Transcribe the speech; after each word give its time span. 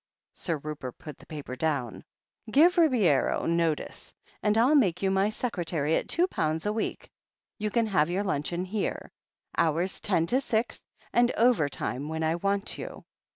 Sir 0.33 0.57
Rupert 0.57 0.97
put 0.97 1.19
the 1.19 1.27
paper 1.27 1.55
down. 1.55 2.03
"Give 2.49 2.75
Ribeiro 2.79 3.45
notice, 3.45 4.15
and 4.41 4.57
I'll 4.57 4.73
make 4.73 5.03
you 5.03 5.11
my 5.11 5.27
secre 5.27 5.63
tary 5.63 5.93
at 5.95 6.09
two 6.09 6.25
pounds 6.25 6.65
a 6.65 6.73
week. 6.73 7.07
You 7.59 7.69
can 7.69 7.85
have 7.85 8.09
your 8.09 8.23
luncheon 8.23 8.65
here. 8.65 9.11
Hours 9.55 9.99
ten 9.99 10.25
to 10.33 10.41
six, 10.41 10.81
and 11.13 11.29
overtime 11.33 12.09
when 12.09 12.23
I 12.23 12.37
want 12.37 12.79
you. 12.79 13.05